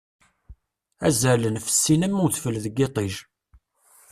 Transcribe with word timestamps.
Azalen, 1.07 1.57
fessin 1.65 2.01
am 2.05 2.21
udfel 2.25 2.55
deg 2.63 2.73
yiṭij. 2.79 3.13